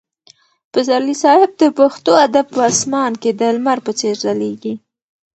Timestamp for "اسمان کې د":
2.71-3.41